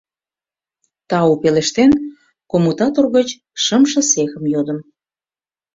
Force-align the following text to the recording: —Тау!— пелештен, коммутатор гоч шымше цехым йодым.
—Тау!— 1.09 1.31
пелештен, 1.41 1.91
коммутатор 2.51 3.05
гоч 3.15 3.27
шымше 3.63 4.01
цехым 4.09 4.43
йодым. 4.53 4.79